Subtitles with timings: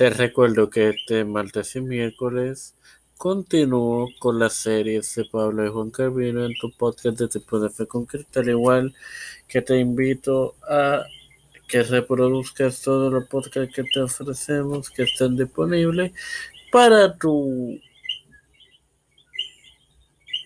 [0.00, 2.74] Te recuerdo que este martes y miércoles
[3.18, 7.68] continúo con las series de Pablo y Juan Carvino en tu podcast de Tipo de
[7.68, 8.94] Fe Concreta, al igual
[9.46, 11.04] que te invito a
[11.68, 16.12] que reproduzcas todos los podcasts que te ofrecemos que están disponibles
[16.72, 17.78] para tu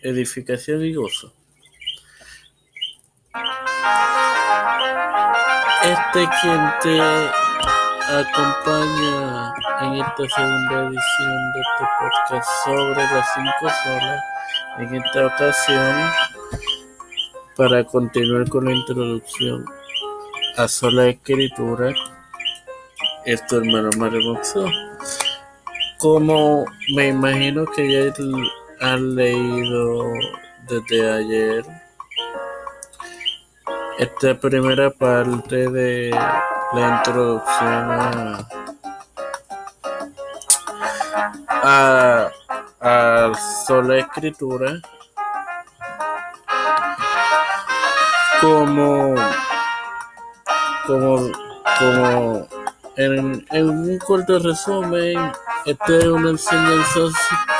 [0.02, 1.32] edificación y gozo.
[5.84, 7.53] Este quien te
[8.08, 14.24] acompaña en esta segunda edición de este podcast sobre las cinco solas.
[14.78, 16.10] En esta ocasión,
[17.56, 19.64] para continuar con la introducción
[20.56, 21.92] a sola escritura,
[23.24, 24.38] es tu hermano Mario
[25.98, 28.14] Como me imagino que ya
[28.80, 30.12] han leído
[30.68, 31.64] desde ayer
[33.98, 36.10] esta primera parte de
[36.74, 38.46] la introducción
[41.48, 42.30] a,
[42.80, 43.32] a,
[43.66, 44.80] sola escritura
[48.40, 49.14] como
[50.86, 51.30] como
[51.78, 52.48] como
[52.96, 55.32] en, en un corto resumen
[55.66, 57.00] esta es una enseñanza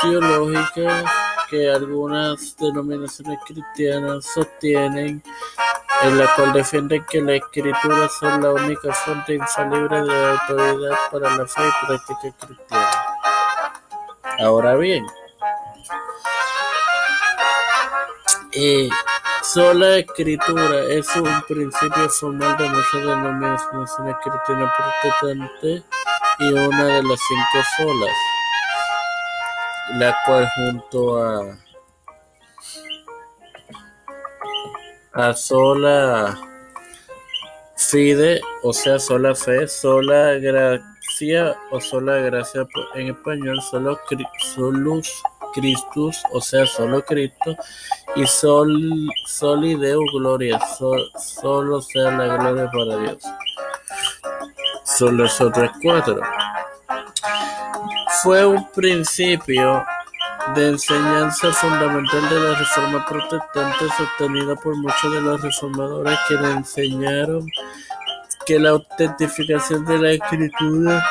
[0.01, 1.05] teológica
[1.49, 5.23] que algunas denominaciones cristianas sostienen
[6.03, 11.37] en la cual defienden que la escritura son la única fuente infalible de autoridad para
[11.37, 12.91] la fe y práctica cristiana.
[14.39, 15.05] Ahora bien,
[18.51, 18.89] eh,
[19.41, 25.83] sola escritura es un principio formal de muchas denominaciones cristianas protestantes
[26.39, 28.15] y una de las cinco solas,
[29.93, 31.64] la cual junto a
[35.35, 36.37] sola
[37.77, 43.99] fide, o sea, sola fe, sola gracia o sola gracia en español, solo
[44.55, 45.09] solus
[45.53, 47.55] Christus, o sea, solo Cristo,
[48.15, 50.59] y sol, solideo gloria,
[51.17, 53.23] solo sea la gloria para Dios.
[54.83, 56.19] Son los otros cuatro.
[58.21, 59.85] Fue un principio
[60.53, 66.51] de enseñanza fundamental de la Reforma Protestante sostenida por muchos de los reformadores que le
[66.51, 67.47] enseñaron
[68.45, 71.03] que la autentificación de la escritura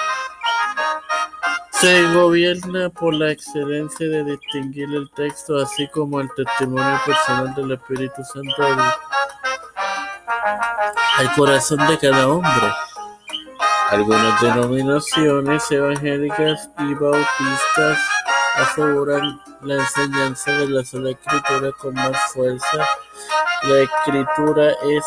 [1.72, 7.72] se gobierna por la excelencia de distinguir el texto así como el testimonio personal del
[7.72, 8.62] Espíritu Santo
[11.16, 12.72] al corazón de cada hombre.
[13.90, 17.98] Algunas denominaciones evangélicas y bautistas
[18.54, 22.86] aseguran la enseñanza de la sola escritura con más fuerza.
[23.62, 25.04] La escritura es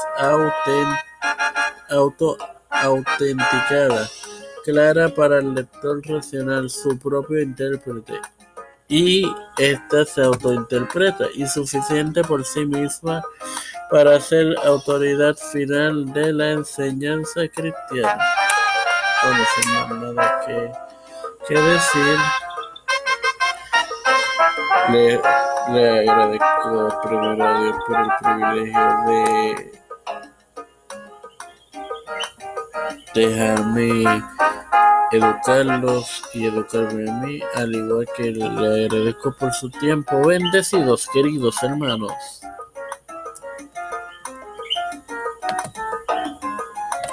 [1.90, 4.10] auto-autenticada,
[4.64, 8.22] clara para el lector racional, su propio intérprete,
[8.88, 13.22] y ésta se autointerpreta y suficiente por sí misma
[13.90, 18.20] para ser autoridad final de la enseñanza cristiana.
[19.24, 20.72] Bueno, sin nada que,
[21.48, 22.18] que decir.
[24.90, 25.20] Le,
[26.10, 29.72] agradezco primero a Dios por el privilegio de
[33.14, 34.24] dejarme
[35.12, 40.26] educarlos y educarme a mí, al igual que le agradezco por su tiempo.
[40.26, 42.42] Bendecidos, queridos hermanos.